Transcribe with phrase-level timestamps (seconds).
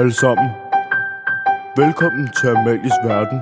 [0.00, 0.48] Alle sammen.
[1.76, 3.38] Velkommen til Amalies Verden.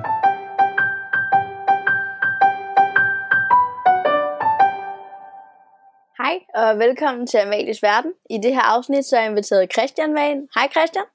[6.21, 8.13] Hej, og velkommen til Amalies Verden.
[8.29, 10.47] I det her afsnit så er jeg inviteret Christian med ind.
[10.55, 11.05] Hej Christian.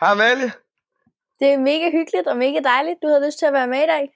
[0.00, 0.52] Hej Amalie.
[1.40, 3.86] Det er mega hyggeligt og mega dejligt, du har lyst til at være med i
[3.86, 4.14] dag.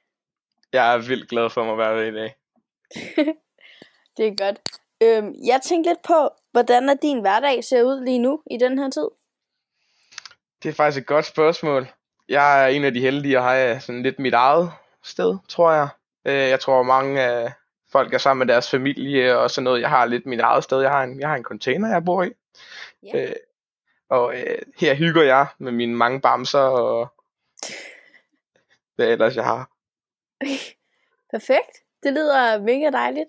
[0.72, 2.36] Jeg er vildt glad for at være med i dag.
[4.16, 4.58] Det er godt.
[5.02, 8.78] Øhm, jeg tænkte lidt på, hvordan er din hverdag ser ud lige nu i den
[8.78, 9.08] her tid?
[10.62, 11.86] Det er faktisk et godt spørgsmål.
[12.28, 14.70] Jeg er en af de heldige at have sådan lidt mit eget
[15.02, 15.88] sted, tror jeg.
[16.24, 17.52] Øh, Jeg tror mange af
[17.92, 19.80] folk er sammen med deres familie og sådan noget.
[19.80, 20.80] Jeg har lidt mit eget sted.
[20.80, 22.30] Jeg har en, jeg har en container, jeg bor i.
[23.02, 23.24] Ja.
[23.24, 23.34] Øh,
[24.08, 27.08] og øh, her hygger jeg med mine mange bamser og
[28.96, 29.70] hvad ellers jeg har.
[31.32, 31.82] Perfekt.
[32.02, 33.28] Det lyder mega dejligt.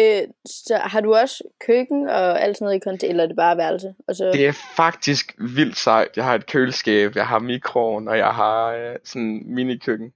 [0.00, 3.36] Øh, så har du også køkken og alt sådan noget i container, eller er det
[3.36, 3.94] bare værelse?
[4.08, 4.24] Og så...
[4.32, 6.16] Det er faktisk vildt sejt.
[6.16, 10.12] Jeg har et køleskab, jeg har mikroen, og jeg har øh, sådan en minikøkken.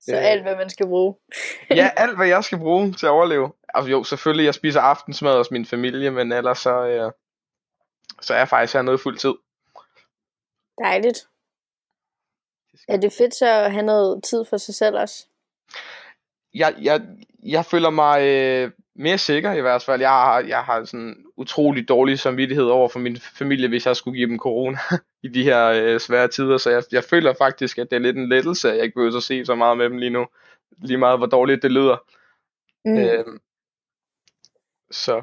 [0.00, 0.30] Så Øh.
[0.30, 1.14] alt, hvad man skal bruge.
[1.70, 3.52] ja, alt hvad jeg skal bruge til at overleve.
[3.74, 7.12] Altså jo, selvfølgelig, jeg spiser aftensmad hos min familie, men ellers så, øh,
[8.20, 9.34] så er jeg faktisk hernede fuld tid.
[10.84, 11.28] Dejligt.
[12.88, 15.26] Er det fedt så at have noget tid for sig selv også?
[16.54, 17.00] Jeg, jeg,
[17.42, 20.00] jeg føler mig øh, mere sikker i hvert fald.
[20.00, 24.16] Jeg har, jeg har sådan utrolig dårlig samvittighed over for min familie, hvis jeg skulle
[24.18, 24.78] give dem corona
[25.26, 26.58] i de her øh, svære tider.
[26.58, 29.16] Så jeg, jeg føler faktisk, at det er lidt en lettelse, at jeg ikke behøver
[29.16, 30.26] at se så meget med dem lige nu.
[30.82, 31.96] Lige meget, hvor dårligt det lyder.
[32.84, 32.98] Mm.
[32.98, 33.24] Øh,
[34.90, 35.22] så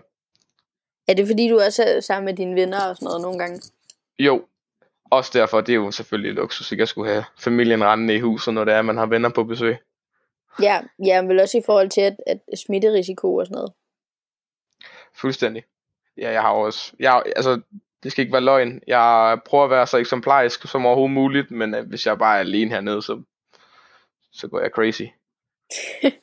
[1.07, 3.61] Er det fordi, du også er sammen med dine venner og sådan noget nogle gange?
[4.19, 4.45] Jo,
[5.11, 8.53] også derfor, det er jo selvfølgelig luksus, ikke at skulle have familien rendende i huset,
[8.53, 9.77] når det er, at man har venner på besøg.
[10.61, 13.73] Ja, ja, men vel også i forhold til at, at smitterisiko og sådan noget.
[15.15, 15.63] Fuldstændig.
[16.17, 17.61] Ja, jeg har også, jeg, altså,
[18.03, 18.81] det skal ikke være løgn.
[18.87, 22.39] Jeg prøver at være så eksemplarisk som overhovedet muligt, men øh, hvis jeg bare er
[22.39, 23.21] alene hernede, så,
[24.31, 25.03] så går jeg crazy.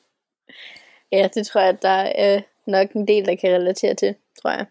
[1.11, 4.15] Ja, det tror jeg, at der er øh, nok en del, der kan relatere til,
[4.41, 4.65] tror jeg.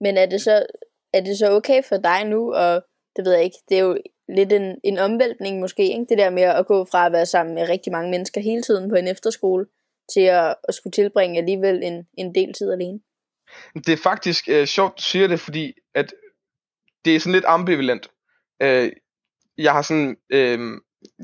[0.00, 0.66] Men er det så,
[1.12, 2.84] er det så okay for dig nu, og
[3.16, 6.06] det ved jeg ikke, det er jo lidt en, en omvæltning måske, ikke?
[6.08, 8.90] det der med at gå fra at være sammen med rigtig mange mennesker hele tiden
[8.90, 9.66] på en efterskole,
[10.14, 13.00] til at, at skulle tilbringe alligevel en, en del tid alene.
[13.74, 16.14] Det er faktisk øh, sjovt, du siger det, fordi at
[17.04, 18.10] det er sådan lidt ambivalent.
[18.62, 18.92] Øh,
[19.58, 20.58] jeg har sådan, øh,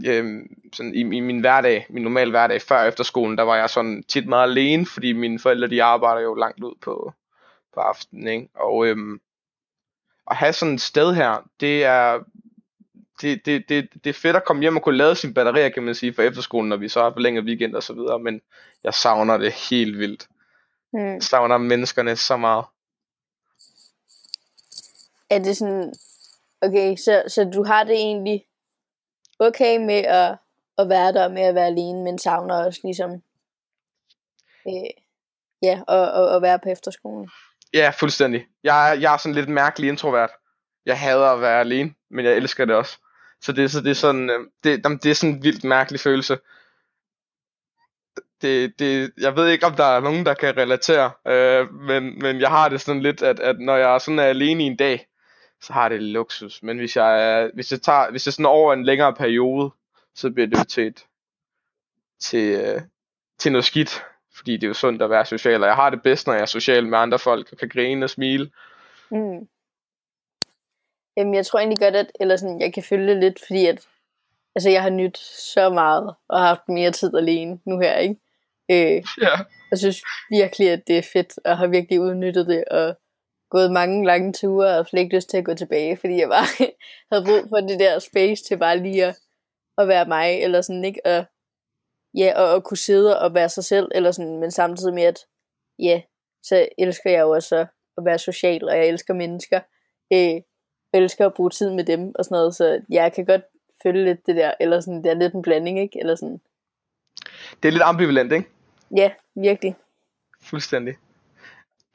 [0.06, 0.42] øh,
[0.72, 4.28] sådan i, i min hverdag, min normale hverdag før efterskolen, der var jeg sådan tit
[4.28, 7.12] meget alene, fordi mine forældre de arbejder jo langt ud på,
[7.74, 8.48] på aftenen, ikke?
[8.54, 8.96] Og øh,
[10.30, 12.18] at have sådan et sted her, det er
[13.22, 15.82] det, det, det, det er fedt at komme hjem og kunne lade sine batterier, kan
[15.82, 18.40] man sige, for efterskolen, når vi så har forlænget weekend og så videre, men
[18.84, 20.28] jeg savner det helt vildt.
[20.92, 21.14] Hmm.
[21.14, 22.64] Jeg savner menneskerne så meget.
[25.30, 25.92] Er det sådan,
[26.60, 28.44] okay, så, så du har det egentlig
[29.38, 30.36] okay med at,
[30.78, 33.10] at være der, med at være alene, men savner også ligesom,
[34.68, 34.90] øh,
[35.62, 37.30] ja, at, at, at være på efterskolen.
[37.74, 38.46] Ja, fuldstændig.
[38.64, 40.30] Jeg jeg er sådan lidt mærkelig introvert.
[40.86, 42.98] Jeg hader at være alene, men jeg elsker det også.
[43.42, 46.00] Så det, så det er sådan, øh, det, jamen, det er sådan en vildt mærkelig
[46.00, 46.38] følelse.
[48.42, 52.40] Det, det, jeg ved ikke, om der er nogen, der kan relatere, øh, men, men
[52.40, 55.06] jeg har det sådan lidt, at, at når jeg sådan er alene i en dag,
[55.60, 56.62] så har det luksus.
[56.62, 59.70] Men hvis jeg, hvis jeg tager, hvis jeg sådan over en længere periode,
[60.14, 61.06] så bliver det jo til et,
[62.20, 62.80] til, øh,
[63.38, 64.04] til noget skidt.
[64.36, 66.42] Fordi det er jo sundt at være social, og jeg har det bedst, når jeg
[66.42, 68.50] er social med andre folk, og kan grine og smile.
[69.10, 69.48] Mm.
[71.16, 73.86] Jamen, jeg tror egentlig godt, at eller sådan, jeg kan følge det lidt, fordi at,
[74.54, 75.18] altså, jeg har nyt
[75.54, 78.16] så meget, og har haft mere tid alene nu her, ikke?
[78.70, 79.28] Øh, Ja.
[79.70, 82.94] jeg synes virkelig, at det er fedt, og har virkelig udnyttet det, og
[83.50, 86.46] gået mange lange ture, og slet ikke lyst til at gå tilbage, fordi jeg bare
[87.12, 89.16] havde brug for det der space til bare lige at,
[89.78, 91.00] at være mig, eller sådan, ikke?
[91.06, 91.24] Og,
[92.16, 95.18] ja, og at kunne sidde og være sig selv, eller sådan, men samtidig med, at
[95.78, 96.02] ja,
[96.42, 97.66] så elsker jeg jo også
[97.98, 99.60] at være social, og jeg elsker mennesker.
[100.12, 100.40] Øh,
[100.92, 103.42] elsker at bruge tid med dem, og sådan noget, så jeg kan godt
[103.82, 106.00] følge lidt det der, eller sådan, det er lidt en blanding, ikke?
[106.00, 106.40] Eller sådan,
[107.62, 108.48] Det er lidt ambivalent, ikke?
[108.96, 109.76] ja, virkelig.
[110.42, 110.96] Fuldstændig.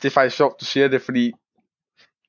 [0.02, 1.34] Det er faktisk sjovt, du siger det, fordi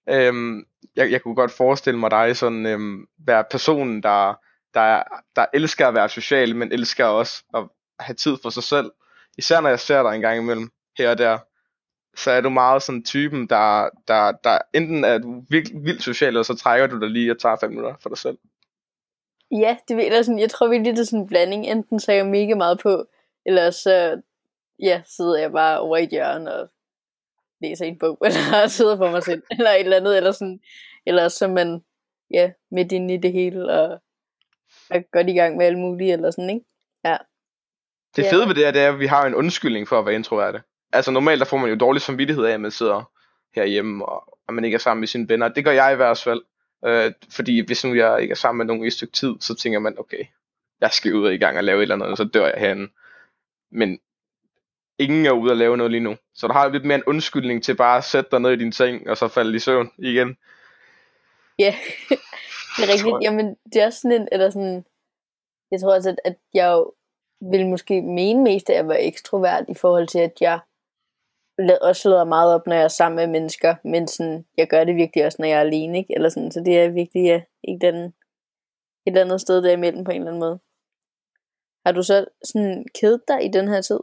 [0.08, 0.66] øhm,
[0.96, 4.34] jeg, jeg kunne godt forestille mig dig sådan øhm, være personen, der,
[4.74, 5.02] der,
[5.36, 7.64] der elsker at være social, men elsker også at
[8.00, 8.90] have tid for sig selv.
[9.38, 11.38] Især når jeg ser dig en gang imellem her og der,
[12.18, 16.28] så er du meget sådan typen, der, der, der enten er du vildt, vildt social,
[16.28, 18.38] eller så trækker du dig lige og tager fem minutter for dig selv.
[19.50, 21.66] Ja, det ved jeg sådan, jeg tror virkelig, det er sådan en blanding.
[21.66, 23.04] Enten så er jeg mega meget på,
[23.46, 24.20] eller så
[24.78, 26.68] ja, sidder jeg bare over i et hjørne og
[27.60, 30.60] læser en bog, eller sidder for mig selv, eller et eller andet, eller sådan,
[31.06, 31.80] eller så man
[32.30, 34.02] ja, midt inde i det hele, og
[34.90, 36.66] er godt i gang med alt muligt, eller sådan, ikke?
[37.04, 37.16] Ja.
[38.16, 40.14] Det fede ved det her, det er, at vi har en undskyldning for at være
[40.14, 40.62] introverte.
[40.92, 43.10] Altså normalt, der får man jo dårlig samvittighed af, at man sidder
[43.54, 45.48] herhjemme, og at man ikke er sammen med sine venner.
[45.48, 46.42] Det gør jeg i hvert fald.
[46.84, 49.54] Øh, fordi hvis nu jeg ikke er sammen med nogen i et stykke tid, så
[49.54, 50.24] tænker man, okay,
[50.80, 52.54] jeg skal ud og i gang og lave et eller andet, og så dør jeg
[52.58, 52.88] herinde.
[53.70, 53.98] Men
[54.98, 56.16] ingen er ude og lave noget lige nu.
[56.34, 58.72] Så der har lidt mere en undskyldning til bare at sætte dig ned i din
[58.72, 60.36] seng, og så falde i søvn igen.
[61.58, 61.74] Ja,
[62.76, 63.06] det er rigtigt.
[63.06, 63.22] Jeg.
[63.22, 64.84] Jamen, det er også sådan en, eller sådan,
[65.70, 66.92] jeg tror også, at, at jeg jo
[67.40, 70.60] vil måske mene mest at være ekstrovert i forhold til, at jeg
[71.82, 74.96] også lader meget op, når jeg er sammen med mennesker, men sådan, jeg gør det
[74.96, 76.14] virkelig også, når jeg er alene, ikke?
[76.14, 78.12] Eller sådan, så det er virkelig ja, ikke den, et
[79.06, 80.58] eller andet sted der imellem på en eller anden måde.
[81.86, 84.00] Har du så sådan kedet dig i den her tid?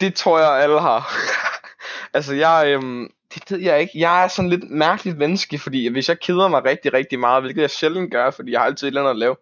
[0.00, 1.12] Det tror jeg, alle har.
[2.16, 3.92] altså, jeg, øhm, det ved jeg ikke.
[3.98, 7.62] Jeg er sådan lidt mærkeligt menneske, fordi hvis jeg keder mig rigtig, rigtig meget, hvilket
[7.62, 9.36] jeg sjældent gør, fordi jeg har altid et eller andet at lave,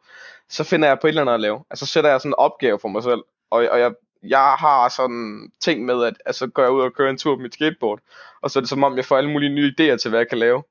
[0.48, 1.64] så finder jeg på et eller andet at lave.
[1.70, 3.22] Altså, så sætter jeg sådan en opgave for mig selv.
[3.50, 3.92] Og, og jeg,
[4.22, 7.42] jeg har sådan ting med, at altså, går jeg ud og kører en tur på
[7.42, 8.00] mit skateboard,
[8.42, 10.28] og så er det som om, jeg får alle mulige nye idéer til, hvad jeg
[10.28, 10.62] kan lave.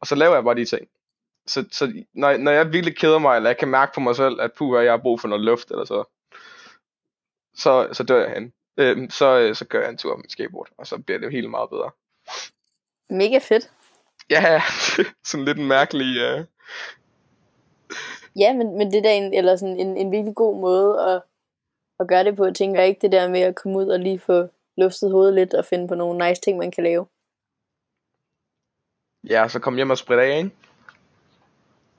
[0.00, 0.88] Og så laver jeg bare de ting.
[1.46, 4.40] Så, så når, når jeg virkelig keder mig, eller jeg kan mærke på mig selv,
[4.40, 6.04] at puh, jeg har brug for noget luft, eller så,
[7.54, 8.52] så, så dør jeg hen.
[8.76, 11.26] Øhm, så, øh, så gør jeg en tur på mit skateboard, og så bliver det
[11.26, 11.90] jo helt meget bedre.
[13.10, 13.70] Mega fedt.
[14.30, 14.62] Ja,
[15.24, 16.06] sådan lidt en mærkelig...
[16.06, 16.44] Uh...
[18.38, 21.22] Ja, men, men det er da en, eller sådan en, en virkelig god måde at,
[22.00, 22.44] at gøre det på.
[22.44, 25.54] Jeg tænker ikke det der med at komme ud og lige få luftet hovedet lidt
[25.54, 27.06] og finde på nogle nice ting, man kan lave.
[29.30, 30.50] Ja, så kom hjem og sprit af, ikke?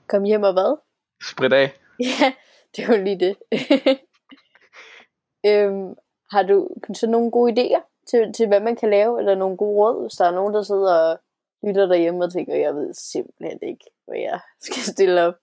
[0.06, 0.76] Kom hjem og hvad?
[1.22, 1.72] Sprit af.
[2.00, 2.32] Ja,
[2.76, 3.36] det er jo lige det.
[5.50, 5.94] øhm,
[6.30, 9.76] har du så nogle gode idéer til, til, hvad man kan lave, eller nogle gode
[9.76, 11.20] råd, hvis der er nogen, der sidder og
[11.62, 15.34] lytter derhjemme og tænker, jeg ved simpelthen ikke, hvad jeg skal stille op.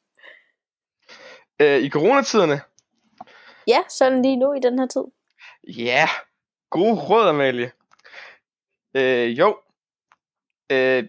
[1.61, 2.61] Øh, I coronatiderne?
[3.67, 5.03] Ja, sådan lige nu i den her tid.
[5.77, 6.09] Ja,
[6.69, 7.71] gode råd, Amalie.
[8.95, 9.57] Øh, jo.
[10.71, 11.03] Øh,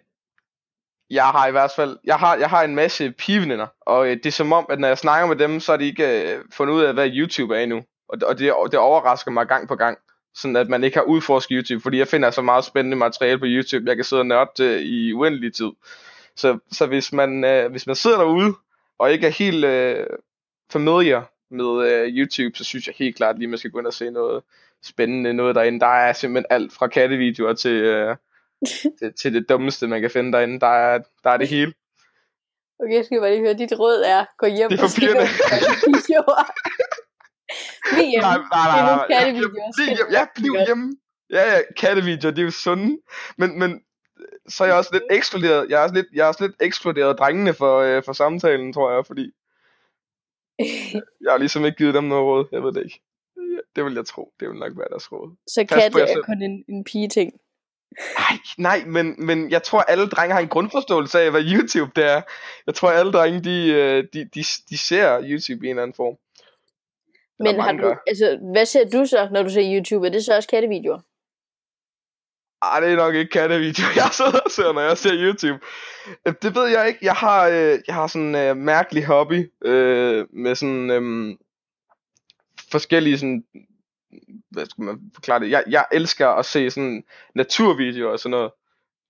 [1.11, 4.27] jeg har i hvert fald, jeg har, jeg har en masse pigeveninder, og øh, det
[4.27, 6.75] er som om, at når jeg snakker med dem, så har de ikke øh, fundet
[6.75, 7.85] ud af, hvad YouTube er endnu.
[8.09, 9.99] Og, og det, det overrasker mig gang på gang,
[10.35, 13.47] sådan at man ikke har udforsket YouTube, fordi jeg finder så meget spændende materiale på
[13.49, 15.71] YouTube, jeg kan sidde og nørde øh, i uendelig tid.
[16.37, 18.55] Så, så hvis, man, øh, hvis man sidder derude,
[18.99, 20.07] og ikke er helt øh,
[20.73, 23.95] familiar med øh, YouTube, så synes jeg helt klart lige, man skal gå ind og
[23.95, 24.43] se noget
[24.83, 25.81] spændende noget derinde.
[25.81, 28.17] Der er simpelthen alt fra kattevideoer til, øh,
[28.99, 30.61] til, til det dummeste, man kan finde derinde.
[30.61, 31.73] Der er, der er det hele.
[32.81, 35.05] Okay, jeg skal bare lige høre, dit råd er, gå hjem Det er og se
[35.05, 35.21] nogle
[35.87, 36.45] videoer.
[37.93, 38.29] Bliv hjemme.
[38.29, 39.09] Nej, nej, Det nej, nej.
[39.09, 39.73] kattevideoer.
[39.77, 40.13] Bliv hjemme.
[40.13, 40.97] Ja, bliv hjemme.
[41.31, 42.99] Ja, ja, kattevideoer, de er jo sunde.
[43.39, 43.81] Men, men
[44.49, 45.71] så er jeg også lidt ekskluderet.
[45.71, 48.93] Jeg er også lidt, jeg er også lidt ekskluderet drengene for, øh, for samtalen, tror
[48.95, 49.33] jeg, fordi
[51.25, 52.49] jeg har ligesom ikke givet dem noget råd.
[52.53, 53.01] Jeg ved det ikke.
[53.77, 54.33] Det vil jeg tro.
[54.41, 55.37] Det vil nok være deres råd.
[55.47, 57.33] Så Pas katte er kun en, en pige-ting.
[58.19, 62.05] Nej, nej, men, men jeg tror, alle drenge har en grundforståelse af, hvad YouTube det
[62.05, 62.23] er.
[62.67, 65.95] Jeg tror, alle drenge, de, øh, de, de, de ser YouTube i en eller anden
[65.95, 66.17] form.
[67.39, 68.03] Men har du, gør.
[68.07, 70.07] altså, hvad ser du så, når du ser YouTube?
[70.07, 71.01] Er det så også kattevideoer?
[72.63, 75.65] Ej, det er nok ikke kattevideo, jeg sidder og ser, når jeg ser YouTube.
[76.27, 76.99] Øh, Det ved jeg ikke.
[77.03, 81.37] Jeg har, øh, jeg har sådan en øh, mærkelig hobby øh, med sådan øh,
[82.71, 83.45] forskellige sådan,
[84.51, 85.51] hvad skal man forklare det?
[85.51, 88.51] Jeg, jeg elsker at se sådan naturvideoer og sådan noget.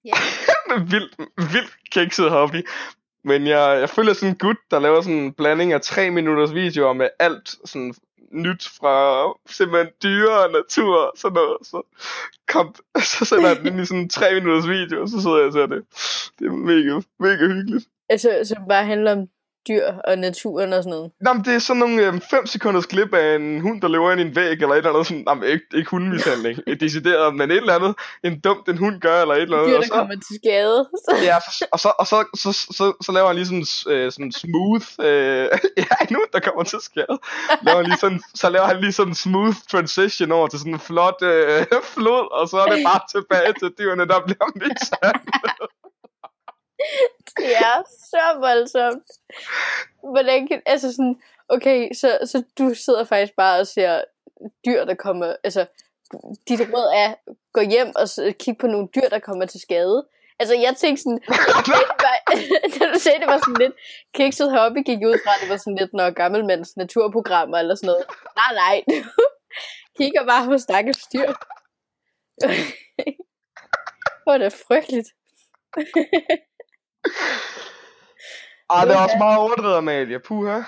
[0.05, 0.15] Ja.
[0.93, 1.17] vildt,
[1.53, 2.67] vildt kikset hobby.
[3.26, 6.54] Men jeg, jeg føler sådan en gut, der laver sådan en blanding af 3 minutters
[6.54, 7.95] videoer med alt sådan
[8.33, 11.56] nyt fra simpelthen dyre og natur og sådan noget.
[11.62, 11.83] Så,
[12.49, 12.75] kom,
[13.18, 15.47] så sender jeg den ind i sådan en 3 minutters video, og så sidder jeg
[15.47, 15.83] og ser det.
[16.38, 17.85] Det er mega, mega hyggeligt.
[18.09, 19.28] Altså, som bare handler om
[19.68, 21.11] dyr og naturen og sådan noget.
[21.20, 24.20] Nå, men det er sådan nogle 5 sekunders klip af en hund, der løber ind
[24.20, 27.35] i en væg, eller et eller andet sådan, nej, men ikke, ikke hundmishandling, et decideret,
[27.35, 27.94] men et eller andet,
[28.25, 29.70] en dumt en hund gør, eller et eller andet.
[29.70, 30.88] Dyr, og der så, kommer til skade.
[31.28, 31.37] Ja,
[31.73, 34.87] og, så, og så, så, så, så, så laver han lige sådan, øh, sådan smooth,
[35.00, 35.49] øh,
[35.85, 37.16] ja, en hund, der kommer til skade.
[37.62, 40.80] Laver lige sådan, så laver han lige sådan en smooth transition over til sådan en
[40.80, 45.70] flot øh, flod, og så er det bare tilbage til dyrene, der bliver mishandlet.
[47.38, 49.09] Det er så voldsomt.
[50.12, 54.05] Hvordan kan, altså sådan, okay, så, så du sidder faktisk bare og ser
[54.66, 55.66] dyr, der kommer, altså,
[56.49, 57.14] dit råd er,
[57.52, 60.07] gå hjem og kigge på nogle dyr, der kommer til skade.
[60.38, 61.21] Altså, jeg tænkte sådan,
[62.75, 63.75] da du sagde, det var sådan lidt
[64.14, 68.05] kikset hobby, gik ud fra, det var sådan lidt noget gammelmands naturprogrammer eller sådan noget.
[68.40, 68.95] Nej, nej, du
[69.99, 71.33] kigger bare på stakkels dyr.
[74.23, 75.09] Hvor er det frygteligt.
[78.71, 80.19] Ej, det er også meget overdrevet, Amalie.
[80.19, 80.57] Puha.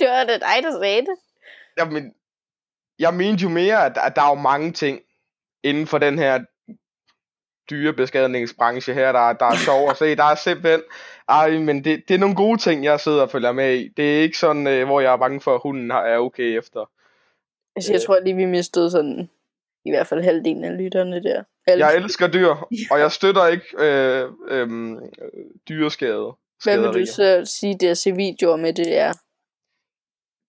[0.00, 1.16] det var da dig, der sagde det.
[1.78, 2.14] Jamen,
[2.98, 5.00] jeg mente jo mere, at, at der er jo mange ting
[5.62, 6.44] inden for den her
[7.70, 10.16] dyrebeskadningsbranche her, der, der er sjov at se.
[10.16, 10.82] Der er simpelthen,
[11.28, 13.88] ej, men det, det er nogle gode ting, jeg sidder og følger med i.
[13.88, 16.90] Det er ikke sådan, øh, hvor jeg er bange for, at hunden er okay efter.
[17.76, 19.30] Altså, jeg tror lige, vi mistede sådan,
[19.88, 21.42] i hvert fald halvdelen af lytterne der.
[21.66, 21.86] Alle.
[21.86, 22.48] Jeg elsker dyr,
[22.92, 24.68] og jeg støtter ikke øh, øh,
[25.68, 26.32] dyreskade.
[26.64, 29.12] Hvad vil du så sige, det at se videoer med det er?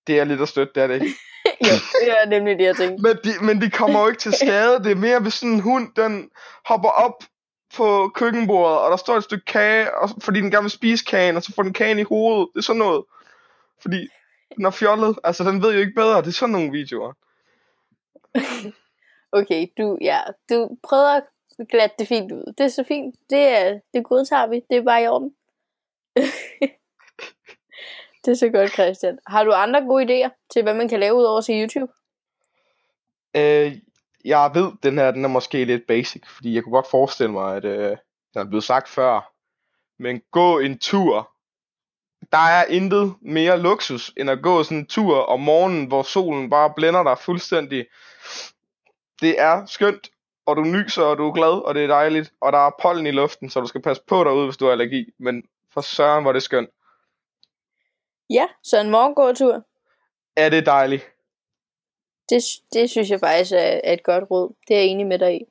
[0.07, 1.07] Det er lidt at støtte, det er det ikke.
[1.67, 3.03] jo, det er nemlig det, jeg tænkte.
[3.03, 4.83] Men de, men de kommer jo ikke til skade.
[4.83, 6.29] Det er mere, hvis sådan en hund, den
[6.65, 7.23] hopper op
[7.75, 11.35] på køkkenbordet, og der står et stykke kage, og, fordi den gerne vil spise kagen,
[11.35, 12.47] og så får den kagen i hovedet.
[12.53, 13.03] Det er sådan noget.
[13.81, 14.07] Fordi
[14.55, 15.19] den er fjollet.
[15.23, 16.21] Altså, den ved jo ikke bedre.
[16.21, 17.13] Det er sådan nogle videoer.
[19.31, 20.19] okay, du, ja,
[20.49, 21.23] du prøver at
[21.69, 22.53] glatte det fint ud.
[22.57, 23.15] Det er så fint.
[23.29, 24.61] Det, er, det godtager vi.
[24.69, 25.35] Det er bare i orden.
[28.25, 29.19] det er så godt, Christian.
[29.27, 31.91] Har du andre gode idéer til, hvad man kan lave ud over til YouTube?
[33.35, 33.77] Øh,
[34.25, 37.55] jeg ved, den her den er måske lidt basic, fordi jeg kunne godt forestille mig,
[37.55, 37.97] at øh,
[38.33, 39.33] den er blevet sagt før.
[39.99, 41.31] Men gå en tur.
[42.31, 46.49] Der er intet mere luksus, end at gå sådan en tur om morgenen, hvor solen
[46.49, 47.85] bare blænder dig fuldstændig.
[49.21, 50.09] Det er skønt,
[50.45, 53.07] og du nyser, og du er glad, og det er dejligt, og der er pollen
[53.07, 55.05] i luften, så du skal passe på derude, hvis du har allergi.
[55.19, 56.69] Men for søren, hvor det skønt.
[58.29, 59.63] Ja, så en morgengåtur.
[60.35, 61.11] Er det dejligt?
[62.29, 64.55] Det, det synes jeg faktisk er, er et godt råd.
[64.67, 65.45] Det er jeg enig med dig i.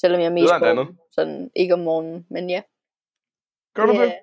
[0.00, 2.62] Selvom jeg er mest på sådan ikke om morgenen, men ja.
[3.74, 4.00] Gør du det?
[4.00, 4.14] det?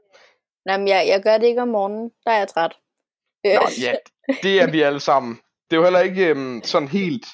[0.65, 2.11] Nej, men jeg, jeg gør det ikke om morgenen.
[2.25, 2.77] Der er jeg træt.
[3.43, 3.95] Nå, ja,
[4.43, 5.39] det er vi alle sammen.
[5.69, 7.25] Det er jo heller ikke øhm, sådan helt...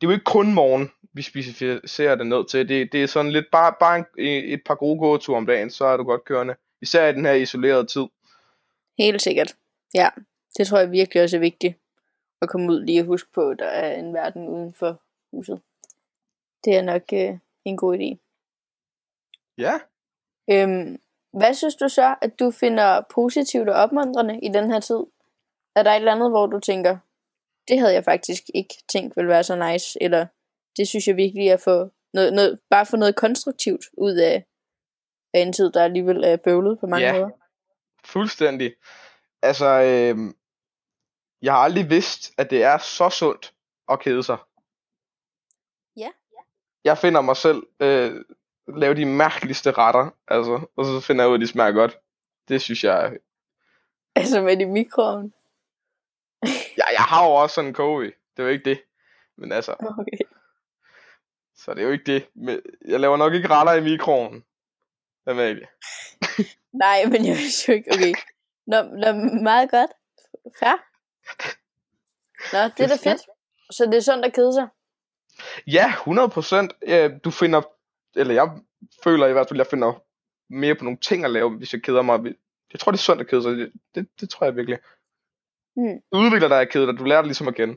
[0.00, 2.68] Det er jo ikke kun morgen, vi specificerer det ned til.
[2.68, 4.04] Det, det er sådan lidt bare, bare en,
[4.44, 6.54] et par gode gåture om dagen, så er du godt kørende.
[6.82, 8.06] Især i den her isolerede tid.
[8.98, 9.56] Helt sikkert.
[9.94, 10.08] Ja,
[10.56, 11.74] det tror jeg virkelig også er vigtigt
[12.42, 15.00] at komme ud lige og huske på, at der er en verden uden for
[15.32, 15.60] huset.
[16.64, 18.16] Det er nok øh, en god idé.
[19.58, 19.78] Ja.
[20.50, 21.00] Øhm,
[21.32, 25.00] hvad synes du så, at du finder positivt og opmuntrende i den her tid?
[25.76, 26.98] Er der et eller andet, hvor du tænker,
[27.68, 30.26] det havde jeg faktisk ikke tænkt ville være så nice, eller
[30.76, 34.44] det synes jeg virkelig er for noget, noget, bare få noget konstruktivt ud af,
[35.34, 37.12] af en tid, der alligevel er bøvlet på mange ja.
[37.12, 37.30] måder.
[38.04, 38.74] Fuldstændig.
[39.42, 40.34] Altså, øh,
[41.42, 43.54] jeg har aldrig vidst, at det er så sundt
[43.88, 44.36] at kede sig.
[45.96, 46.10] Ja.
[46.84, 48.24] Jeg finder mig selv øh,
[48.76, 51.98] lave de mærkeligste retter, altså, og så finder jeg ud af, at de smager godt.
[52.48, 53.18] Det synes jeg
[54.16, 55.32] Altså med i mikroovn?
[56.80, 58.04] ja, jeg har jo også sådan en koge.
[58.04, 58.80] Det er jo ikke det.
[59.38, 59.74] Men altså.
[60.00, 60.18] Okay.
[61.54, 62.26] Så det er jo ikke det.
[62.34, 64.44] Men jeg laver nok ikke retter i mikroovnen.
[65.26, 65.66] Amalie.
[66.84, 67.90] Nej, men jeg synes jo ikke.
[67.94, 68.14] Okay.
[68.66, 69.90] Nå, nå meget godt.
[70.58, 70.76] Fair.
[72.52, 73.22] Nå, det er da fedt.
[73.70, 74.68] Så det er sundt at kede sig?
[75.66, 77.18] Ja, 100%.
[77.24, 77.62] Du finder,
[78.16, 78.50] eller jeg
[79.04, 80.02] føler i hvert fald, at jeg finder
[80.48, 82.34] mere på nogle ting at lave, hvis jeg keder mig.
[82.72, 83.52] Jeg tror, det er sundt at kede sig.
[83.52, 84.78] Det, det, det tror jeg virkelig.
[85.80, 85.98] Hmm.
[86.12, 86.98] Du udvikler dig at kede dig.
[86.98, 87.74] Du lærer det ligesom at kende.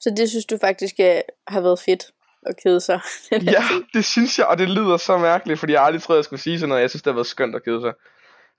[0.00, 2.04] Så det synes du faktisk uh, har været fedt
[2.46, 3.00] at kede sig?
[3.56, 3.62] ja,
[3.94, 6.58] det synes jeg, og det lyder så mærkeligt, fordi jeg aldrig troede, jeg skulle sige
[6.58, 6.82] sådan noget.
[6.82, 7.92] Jeg synes, det har været skønt at kede sig.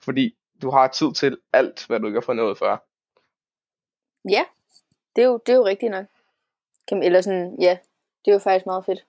[0.04, 2.78] Fordi du har tid til alt, hvad du ikke har fået noget før.
[4.30, 4.44] Ja,
[5.16, 6.06] det er jo, det er jo rigtigt nok.
[6.92, 7.78] Eller sådan, ja,
[8.26, 9.06] det er jo faktisk meget fedt.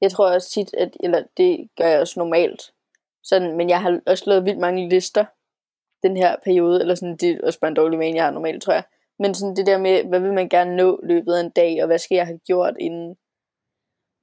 [0.00, 2.72] Jeg tror også tit, at, eller det gør jeg også normalt,
[3.24, 5.24] sådan, men jeg har også lavet vildt mange lister
[6.02, 8.62] den her periode, eller sådan, det er også bare en dårlig vane, jeg har normalt,
[8.62, 8.82] tror jeg.
[9.18, 11.86] Men sådan det der med, hvad vil man gerne nå løbet af en dag, og
[11.86, 13.16] hvad skal jeg have gjort inden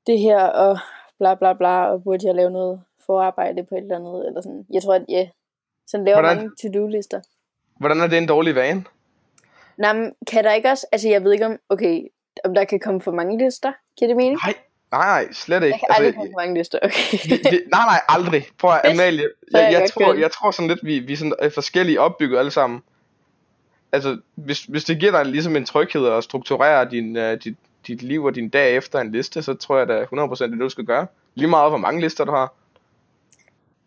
[0.08, 0.78] det her, og
[1.20, 4.66] bla bla bla, og burde jeg lave noget forarbejde på et eller andet, eller sådan.
[4.74, 5.30] Jeg tror, at ja,
[5.88, 6.38] sådan laver Hvordan?
[6.38, 7.22] mange to-do-lister.
[7.80, 8.84] Hvordan er det en dårlig vane?
[9.78, 12.08] Nej, men kan der ikke også, altså jeg ved ikke om, okay,
[12.44, 14.40] om der kan komme for mange lister, giver det mening?
[14.46, 14.54] Nej,
[14.98, 15.74] nej, nej, slet ikke.
[15.74, 17.18] Jeg kan aldrig altså, komme for mange lister, okay.
[17.76, 18.46] nej, nej, aldrig.
[18.60, 21.50] Prøv at, Amalie, jeg, jeg, tror, jeg tror sådan lidt, vi, vi er sådan er
[21.50, 22.84] forskellige opbygget alle sammen.
[23.92, 27.56] Altså, hvis, hvis det giver dig ligesom en tryghed at strukturere din, uh, dit,
[27.88, 30.48] dit liv og din dag efter en liste, så tror jeg da 100% det er
[30.48, 31.08] det, du skal gøre.
[31.36, 32.54] Lige meget, hvor mange lister du har.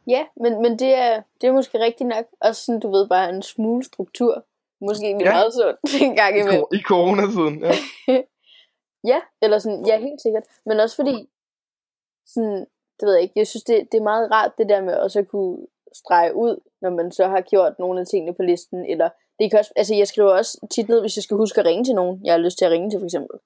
[0.07, 2.25] Ja, men, men det, er, det er måske rigtigt nok.
[2.41, 4.45] Også sådan, du ved, bare en smule struktur.
[4.81, 5.33] Måske egentlig ja.
[5.33, 6.65] meget sundt en gang imellem.
[6.73, 7.73] I coronatiden, ja.
[9.07, 10.45] ja, eller sådan, ja, helt sikkert.
[10.67, 11.29] Men også fordi,
[12.27, 12.67] sådan,
[13.01, 15.19] det ved jeg ikke, jeg synes, det, det er meget rart, det der med også
[15.19, 19.09] at kunne strege ud, når man så har gjort nogle af tingene på listen, eller
[19.39, 21.85] det kan også, altså jeg skriver også tit ned, hvis jeg skal huske at ringe
[21.85, 23.39] til nogen, jeg har lyst til at ringe til for eksempel,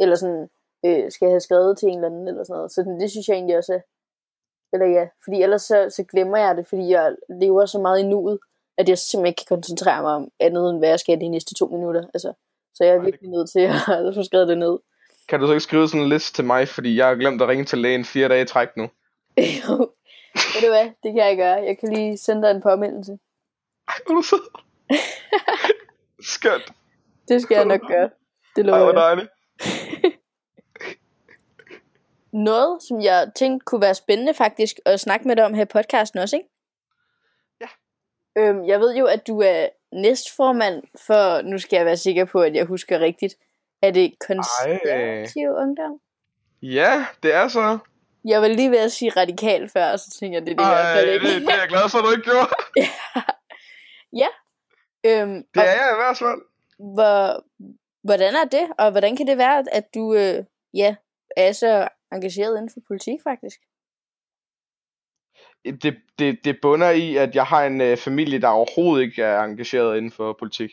[0.00, 0.48] eller sådan,
[0.86, 3.28] øh, skal jeg have skrevet til en eller anden, eller sådan noget, så det synes
[3.28, 3.80] jeg egentlig også er,
[4.72, 8.06] Eller ja, fordi ellers så, så glemmer jeg det, fordi jeg lever så meget i
[8.06, 8.38] nuet,
[8.78, 11.54] at jeg simpelthen ikke kan koncentrere mig om andet, end hvad jeg skal de næste
[11.54, 12.04] to minutter.
[12.14, 12.32] Altså,
[12.74, 14.78] så jeg er virkelig nødt til at få skrevet det ned.
[15.28, 17.48] Kan du så ikke skrive sådan en liste til mig, fordi jeg har glemt at
[17.48, 18.82] ringe til lægen fire dage i træk nu?
[19.38, 19.72] jo,
[20.34, 21.54] ved du hvad, det kan jeg gøre.
[21.54, 23.12] Jeg kan lige sende dig en påmeldelse.
[23.88, 24.50] Ej, hvor er du sød.
[26.20, 26.72] Skønt.
[27.28, 28.10] Det skal jeg nok gøre.
[28.56, 29.28] Det lover Ej, hvor dejligt.
[32.32, 35.66] Noget, som jeg tænkte kunne være spændende faktisk at snakke med dig om her i
[35.72, 36.48] podcasten også, ikke?
[37.60, 37.66] Ja.
[38.38, 42.40] Øhm, jeg ved jo, at du er næstformand for, nu skal jeg være sikker på,
[42.40, 43.36] at jeg husker rigtigt,
[43.86, 46.00] er det konservativ ungdom?
[46.62, 47.78] Ja, det er så.
[48.24, 50.62] Jeg var lige ved at sige radikal før, og så tænker jeg, det er det
[50.62, 51.46] i Ej, hvert fald det, ikke.
[51.46, 52.48] det er jeg glad for, at du ikke gjorde.
[55.06, 56.40] øhm, Det er jeg i hvert fald.
[56.94, 57.44] hvor,
[58.02, 60.96] hvordan er det, og hvordan kan det være, at du øh, ja,
[61.36, 63.60] er så engageret inden for politik faktisk?
[65.82, 69.40] Det, det, det bunder i, at jeg har en øh, familie, der overhovedet ikke er
[69.40, 70.70] engageret inden for politik.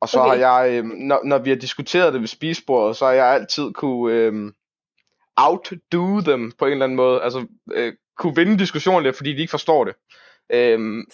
[0.00, 0.42] Og så Okay.
[0.44, 3.72] har jeg, øh, når, når vi har diskuteret det ved spisebordet, så har jeg altid
[3.72, 4.52] kunne øh,
[5.36, 7.22] outdo dem på en eller anden måde.
[7.22, 9.94] Altså øh, kunne vinde diskussionen lidt, fordi de ikke forstår det.
[10.52, 11.04] Øh,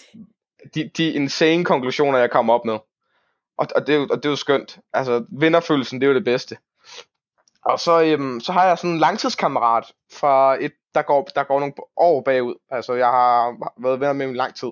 [0.74, 2.78] de, de insane konklusioner, jeg kommer op med.
[3.58, 4.78] Og, og, det, er jo- og det er jo skønt.
[4.92, 6.56] Altså, vinderfølelsen, det er jo det bedste.
[7.64, 11.60] Og så, øhm, så har jeg sådan en langtidskammerat fra et, der går, der går
[11.60, 12.54] nogle år bagud.
[12.70, 14.68] Altså, jeg har været venner med ham i lang tid.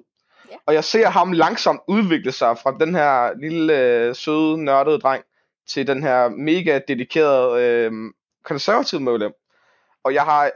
[0.50, 0.56] Ja.
[0.66, 5.24] Og jeg ser ham langsomt udvikle sig fra den her lille, øh, søde, nørdede dreng,
[5.68, 7.92] til den her mega dedikerede øh,
[8.44, 9.32] konservativ medlem.
[10.04, 10.50] Og jeg har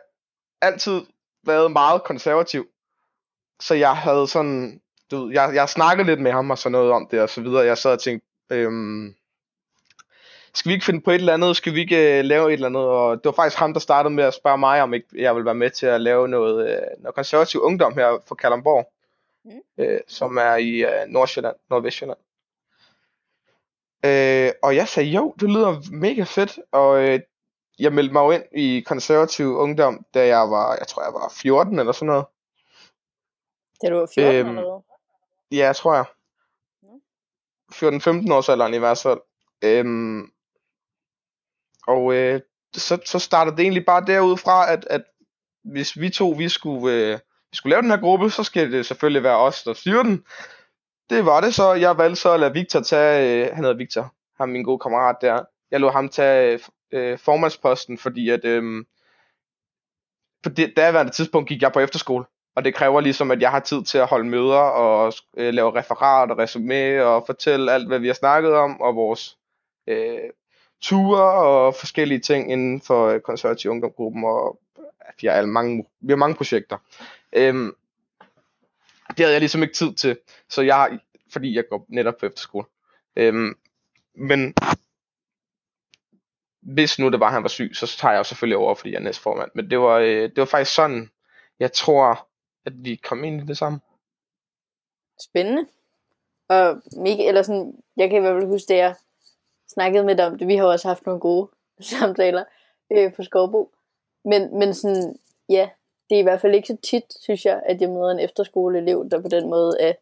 [0.62, 1.00] altid
[1.46, 2.66] været meget konservativ.
[3.60, 4.80] Så jeg havde sådan,
[5.10, 7.40] du ved, jeg, jeg snakkede lidt med ham og sådan noget om det og så
[7.40, 7.66] videre.
[7.66, 9.14] Jeg sad og tænkte, øhm,
[10.54, 11.56] skal vi ikke finde på et eller andet?
[11.56, 12.82] Skal vi ikke øh, lave et eller andet?
[12.82, 15.44] Og det var faktisk ham, der startede med at spørge mig, om ikke jeg ville
[15.44, 18.92] være med til at lave noget, øh, noget konservativ ungdom her for Kalundborg.
[19.44, 19.60] Mm.
[19.78, 22.18] Øh, som er i øh, Nordsjælland, Nordvestjylland.
[24.04, 26.58] Øh, og jeg sagde, jo, det lyder mega fedt.
[26.72, 27.20] Og øh,
[27.78, 31.32] jeg meldte mig jo ind i konservativ ungdom, da jeg var, jeg tror jeg var
[31.42, 32.24] 14 eller sådan noget.
[33.82, 35.58] Da du var 14 Øhm, eller hvad?
[35.58, 36.04] Ja, tror jeg.
[36.82, 37.00] Nå.
[37.72, 39.20] 14-15 års alderen i hvert fald.
[39.64, 40.32] Øhm,
[41.86, 42.40] og øh,
[42.74, 45.04] så, så startede det egentlig bare derudfra, at, at
[45.64, 47.18] hvis vi to vi skulle, øh,
[47.50, 50.24] vi skulle lave den her gruppe, så skal det selvfølgelig være os, der styrer den.
[51.10, 51.72] Det var det så.
[51.72, 55.16] Jeg valgte så at lade Victor tage, øh, han hedder Victor, ham min gode kammerat
[55.20, 55.42] der.
[55.70, 56.60] Jeg lod ham tage
[56.92, 58.84] øh, formandsposten, fordi at øh,
[60.42, 62.24] på det daværende tidspunkt gik jeg på efterskole.
[62.56, 65.78] Og det kræver ligesom, at jeg har tid til at holde møder og øh, lave
[65.78, 69.38] referat og resume og fortælle alt, hvad vi har snakket om, og vores
[69.86, 70.30] øh,
[70.82, 74.60] ture og forskellige ting inden for øh, konservativ ungdomsgruppen, og
[75.20, 76.78] vi har, alle mange, vi har mange projekter.
[77.32, 77.76] Øhm,
[79.08, 80.98] det havde jeg ligesom ikke tid til, så jeg,
[81.32, 82.66] fordi jeg går netop på efterskole.
[83.16, 83.58] Øhm,
[84.14, 84.54] men
[86.60, 88.90] hvis nu det var, at han var syg, så tager jeg jo selvfølgelig over, fordi
[88.90, 89.50] jeg er næstformand.
[89.54, 91.10] Men det var, øh, det var faktisk sådan,
[91.60, 92.28] jeg tror,
[92.66, 93.80] at vi kom ind i det samme.
[95.20, 95.66] Spændende.
[96.48, 98.94] Og Mik, eller sådan, jeg kan i hvert fald huske, det jeg
[99.68, 100.48] snakkede med dig om det.
[100.48, 102.44] Vi har også haft nogle gode samtaler
[102.92, 103.72] øh, på Skovbo.
[104.24, 105.68] Men, men sådan, ja,
[106.08, 109.08] det er i hvert fald ikke så tit, synes jeg, at jeg møder en efterskoleelev,
[109.10, 109.92] der på den måde er,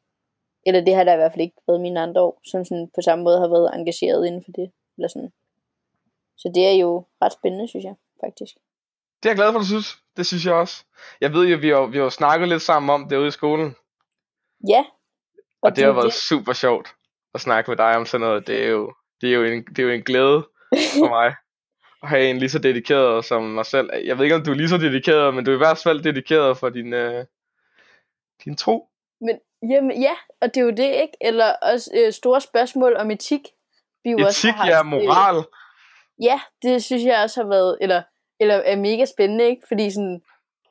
[0.67, 3.01] eller det har der i hvert fald ikke været mine andre år, som sådan på
[3.03, 4.71] samme måde har været engageret inden for det.
[4.99, 5.33] Eller sådan.
[6.37, 8.55] Så det er jo ret spændende, synes jeg, faktisk.
[9.23, 9.99] Det er jeg glad for, du synes.
[10.17, 10.85] Det synes jeg også.
[11.21, 13.77] Jeg ved jo, vi har, vi har snakket lidt sammen om det ude i skolen.
[14.69, 14.85] Ja.
[15.63, 16.89] Og det har været super sjovt
[17.35, 18.47] at snakke med dig om sådan noget.
[18.47, 20.49] Det er jo, det er jo, en, det er jo en glæde
[20.99, 21.35] for mig
[22.09, 23.91] have en lige så dedikeret som mig selv.
[24.05, 26.03] Jeg ved ikke, om du er lige så dedikeret, men du er i hvert fald
[26.03, 27.25] dedikeret for din, øh,
[28.45, 28.89] din tro.
[29.21, 31.17] Men jamen, ja, og det er jo det, ikke?
[31.21, 33.41] Eller også øh, store spørgsmål om etik.
[34.05, 35.37] Vi jo også Etik, har ja, haft, moral.
[35.37, 35.45] Øh,
[36.23, 38.03] ja, det synes jeg også har været, eller,
[38.41, 39.63] eller er mega spændende, ikke?
[39.69, 40.23] Fordi sådan,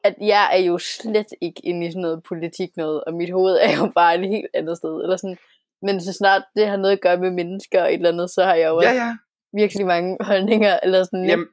[0.03, 3.55] at jeg er jo slet ikke inde i sådan noget politik noget, og mit hoved
[3.61, 5.01] er jo bare et helt andet sted.
[5.03, 5.37] Eller sådan.
[5.81, 8.43] Men så snart det har noget at gøre med mennesker og et eller andet, så
[8.43, 9.15] har jeg jo Ja, også ja.
[9.55, 10.79] Virkelig mange holdninger.
[10.83, 11.47] Eller sådan, Jamen,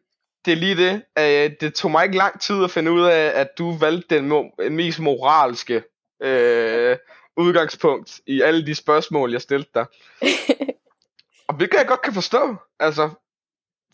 [0.45, 1.03] det er lige det.
[1.19, 4.33] Øh, det tog mig ikke lang tid at finde ud af, at du valgte den
[4.33, 5.83] mo- mest moralske
[6.23, 6.97] øh,
[7.37, 9.87] udgangspunkt i alle de spørgsmål, jeg stillede dig.
[11.49, 12.57] Og hvilket jeg godt kan forstå.
[12.79, 13.11] Altså,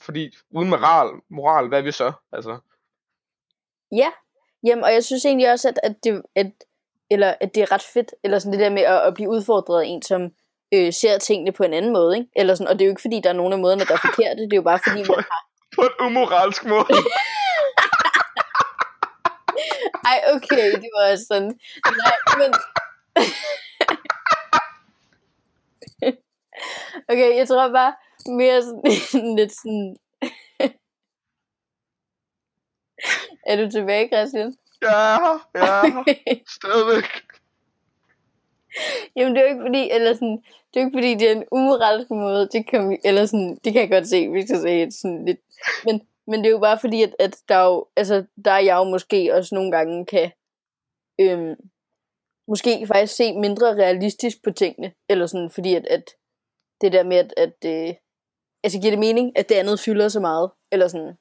[0.01, 2.13] fordi uden moral, moral hvad er vi så?
[2.33, 2.59] Altså,
[3.93, 4.11] Ja,
[4.65, 6.53] jamen, og jeg synes egentlig også, at, at, det, at,
[7.11, 9.83] eller, at det er ret fedt, eller sådan det der med at, at blive udfordret
[9.83, 10.31] af en, som
[10.75, 12.31] øh, ser tingene på en anden måde, ikke?
[12.37, 13.99] Eller sådan, og det er jo ikke fordi, der er nogen af måderne, der er
[13.99, 15.43] forkerte, det er jo bare fordi, man har...
[15.77, 16.87] på en umoralsk måde.
[20.11, 21.61] Ej, okay, det var sådan.
[22.03, 22.51] Nej, men...
[27.11, 27.95] okay, jeg tror bare
[28.27, 29.97] mere sådan, lidt sådan...
[33.47, 34.55] er du tilbage, Christian?
[34.83, 35.17] Ja,
[35.55, 35.83] ja,
[36.49, 37.28] stadigvæk.
[39.17, 40.37] Jamen, det er jo ikke fordi, eller sådan,
[40.69, 43.59] det er jo ikke fordi, det er en umoralsk måde, det kan vi, eller sådan,
[43.65, 45.41] det kan jeg godt se, hvis jeg siger sådan lidt,
[45.85, 48.59] men, men det er jo bare fordi, at, at der er jo, altså, der er
[48.59, 50.31] jeg jo måske også nogle gange kan,
[51.21, 51.55] øhm,
[52.49, 56.11] måske faktisk se mindre realistisk på tingene, eller sådan, fordi at, at
[56.81, 57.95] det der med, at, at øh,
[58.65, 61.15] altså giver det mening, at det andet fylder så meget, eller sådan,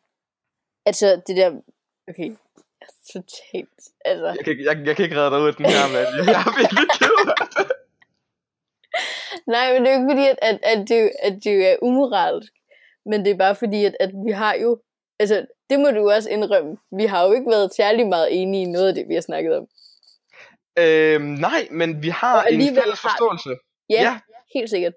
[0.86, 1.62] altså det der,
[2.10, 2.36] okay,
[3.14, 6.08] totalt, altså, Jeg kan, jeg, jeg kan ikke redde dig ud af den her, mand.
[6.30, 7.72] Jeg er virkelig ked af det.
[9.54, 12.54] Nej, men det er jo ikke fordi, at, at, at, det, at det er umoralsk.
[13.06, 14.82] Men det er bare fordi, at, at vi har jo...
[15.20, 16.78] Altså, det må du også indrømme.
[16.92, 19.58] Vi har jo ikke været særlig meget enige i noget af det, vi har snakket
[19.58, 19.68] om.
[20.80, 23.50] Øhm, nej, men vi har en fælles forståelse.
[23.90, 24.02] Ja.
[24.02, 24.20] ja.
[24.54, 24.94] helt sikkert.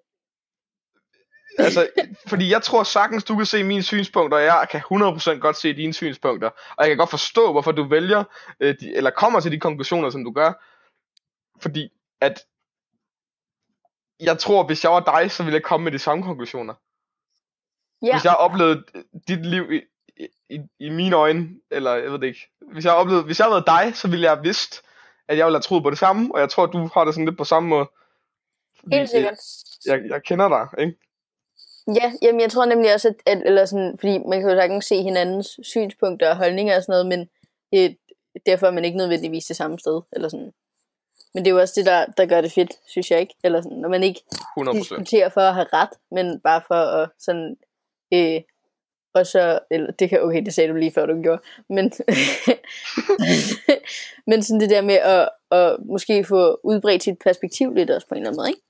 [1.65, 1.89] Altså,
[2.27, 5.73] fordi jeg tror sagtens, du kan se mine synspunkter, og jeg kan 100% godt se
[5.73, 6.49] dine synspunkter.
[6.49, 8.25] Og jeg kan godt forstå, hvorfor du vælger,
[8.61, 10.53] øh, de, eller kommer til de konklusioner, som du gør.
[11.63, 12.45] Fordi at,
[14.21, 16.75] jeg tror, hvis jeg var dig, så ville jeg komme med de samme konklusioner.
[18.03, 18.85] Ja, Hvis jeg oplevede
[19.29, 19.81] dit liv i,
[20.51, 22.51] i, i, mine øjne, eller jeg ved det ikke.
[22.73, 24.83] Hvis jeg oplevede, hvis jeg havde været dig, så ville jeg have vidst,
[25.29, 27.25] at jeg ville have troet på det samme, og jeg tror, du har det sådan
[27.25, 27.91] lidt på samme måde.
[28.93, 29.39] Helt sikkert.
[29.87, 30.99] Jeg, jeg kender dig, ikke?
[31.95, 34.85] Ja, jamen jeg tror nemlig også, at, at eller sådan, fordi man kan jo sagtens
[34.85, 37.29] se hinandens synspunkter og holdninger og sådan noget, men
[37.75, 37.95] øh,
[38.47, 40.01] derfor er man ikke nødvendigvis det samme sted.
[40.13, 40.53] Eller sådan.
[41.35, 43.35] Men det er jo også det, der, der gør det fedt, synes jeg ikke.
[43.45, 44.21] Eller sådan, når man ikke
[44.59, 44.73] 100%.
[44.73, 47.57] diskuterer for at have ret, men bare for at sådan,
[48.15, 48.41] øh,
[49.15, 51.93] og så, eller det kan, okay, det sagde du lige før du gjorde, men,
[54.31, 58.15] men sådan det der med at, at måske få udbredt sit perspektiv lidt også på
[58.15, 58.63] en eller anden måde, ikke?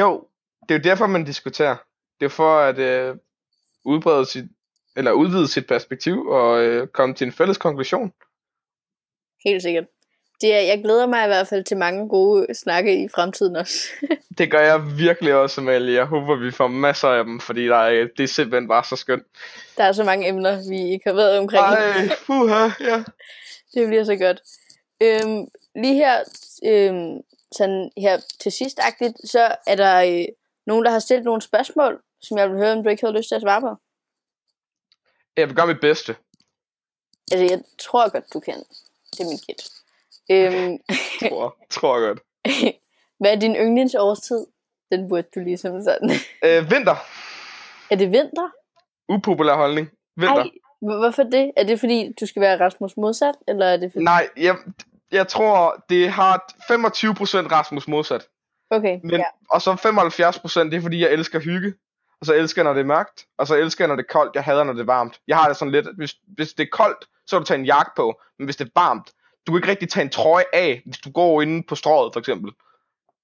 [0.00, 0.28] Jo,
[0.68, 1.76] det er jo derfor, man diskuterer.
[2.20, 3.16] Det er for at øh,
[3.84, 4.44] udbrede sit,
[4.96, 8.12] eller udvide sit perspektiv og øh, komme til en fælles konklusion.
[9.44, 9.84] Helt sikkert.
[10.40, 13.78] Det er, jeg glæder mig i hvert fald til mange gode snakke i fremtiden også.
[14.38, 15.94] Det gør jeg virkelig også, Amalie.
[15.94, 18.96] Jeg håber, vi får masser af dem, fordi der er, det er simpelthen bare så
[18.96, 19.26] skønt.
[19.76, 21.64] Der er så mange emner, vi ikke har været omkring.
[21.64, 23.04] Ej, puha, ja.
[23.74, 24.42] Det bliver så godt.
[25.02, 25.46] Øhm,
[25.82, 26.18] lige her,
[26.64, 27.20] øhm,
[27.52, 28.80] sådan her til sidst
[29.24, 30.24] så er der øh,
[30.66, 33.28] nogen, der har stillet nogle spørgsmål, som jeg vil høre, om du ikke havde lyst
[33.28, 33.76] til at svare på.
[35.36, 36.16] Jeg vil gøre mit bedste.
[37.32, 38.54] Altså, jeg tror godt, du kan.
[39.12, 39.62] Det er mit gæt.
[40.30, 40.78] Øhm,
[41.30, 42.20] Tror, tror jeg godt.
[43.20, 44.46] hvad er din yndlingsårstid?
[44.92, 46.10] Den burde du ligesom sådan.
[46.44, 46.96] Øh, vinter.
[47.90, 48.50] er det vinter?
[49.08, 49.90] Upopulær holdning.
[50.16, 50.36] Vinter.
[50.36, 51.52] Ej, hvor- hvorfor det?
[51.56, 53.34] Er det fordi, du skal være Rasmus modsat?
[53.48, 54.04] Eller er det fordi...
[54.04, 54.56] Nej, jeg,
[55.12, 58.28] jeg tror, det har 25% Rasmus modsat.
[58.70, 59.24] Okay, Men, ja.
[59.50, 61.74] Og så 75% det er fordi, jeg elsker hygge.
[62.20, 63.26] Og så elsker jeg, når det er mørkt.
[63.38, 64.34] Og så elsker jeg, når det er koldt.
[64.34, 65.20] Jeg hader, når det er varmt.
[65.28, 67.58] Jeg har det sådan lidt, at hvis, hvis det er koldt, så kan du tage
[67.58, 68.20] en jakke på.
[68.38, 69.12] Men hvis det er varmt,
[69.46, 72.20] du kan ikke rigtig tage en trøje af, hvis du går inde på strået, for
[72.20, 72.52] eksempel.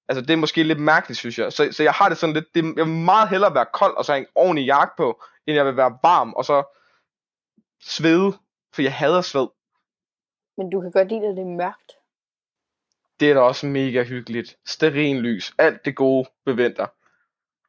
[0.07, 1.53] Altså, det er måske lidt mærkeligt, synes jeg.
[1.53, 4.05] Så, så jeg har det sådan lidt, det, jeg vil meget hellere være kold, og
[4.05, 6.63] så have en ordentlig jakke på, end jeg vil være varm, og så
[7.81, 8.37] svede,
[8.73, 9.47] for jeg hader sved.
[10.57, 11.91] Men du kan godt lide, at det er mørkt.
[13.19, 14.57] Det er da også mega hyggeligt.
[14.65, 16.87] Stearinlys, alt det gode ved vinter.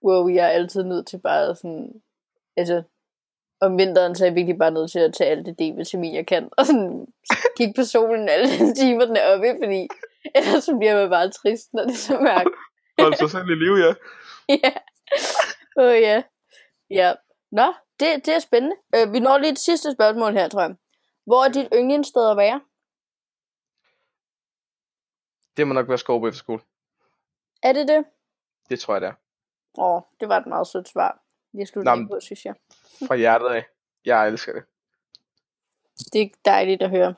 [0.04, 2.02] Wow, jeg er altid nødt til bare sådan...
[2.56, 2.82] Altså,
[3.60, 6.26] om vinteren, så er jeg virkelig bare nødt til at tage alt det D-vitamin, jeg
[6.26, 6.48] kan.
[6.58, 7.06] Og sådan
[7.56, 9.88] kigge på solen alle de timer, den er oppe, fordi
[10.34, 12.54] ellers så bliver man bare trist, når det er så mørkt.
[13.02, 13.92] Hold sig selv i live, ja.
[14.64, 14.72] ja.
[15.76, 16.22] Åh oh, ja.
[16.90, 17.14] Ja.
[17.52, 18.76] Nå, det, det er spændende.
[18.94, 20.74] Øh, vi når lige et sidste spørgsmål her, tror jeg.
[21.26, 22.60] Hvor er dit yndlingssted at være?
[25.56, 26.60] Det må nok være Skovbo Efterskole.
[27.62, 28.04] Er det det?
[28.70, 29.14] Det tror jeg, det er.
[29.78, 31.22] Åh, det var et meget sødt svar.
[31.54, 32.54] Jeg slutter lige på, synes jeg.
[33.08, 33.64] Fra hjertet af.
[34.04, 34.62] Jeg elsker det.
[36.12, 37.14] Det er dejligt at høre.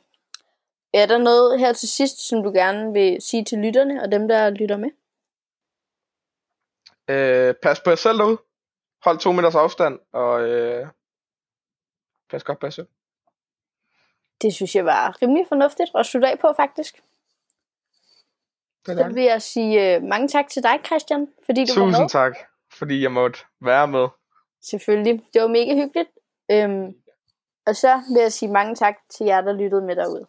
[0.94, 4.28] Er der noget her til sidst, som du gerne vil sige til lytterne og dem,
[4.28, 4.90] der lytter med?
[7.08, 8.38] Øh, pas på jer selv derude.
[9.04, 10.86] Hold to meters afstand, og øh,
[12.30, 12.86] pas godt på jer selv.
[14.42, 17.02] Det synes jeg var rimelig fornuftigt at slutte af på, faktisk.
[18.87, 21.92] Det Så vil jeg sige uh, mange tak til dig, Christian, fordi du var med.
[21.94, 22.37] Tusind tak,
[22.79, 24.09] fordi jeg måtte være med.
[24.70, 25.22] Selvfølgelig.
[25.35, 26.09] Det var mega hyggeligt.
[26.51, 26.94] Øhm,
[27.66, 30.27] og så vil jeg sige mange tak til jer, der lyttede med derude.